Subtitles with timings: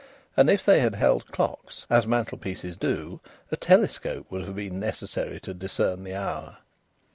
[0.35, 3.19] And if they had held clocks, as mantelpieces do,
[3.51, 6.57] a telescope would have been necessary to discern the hour.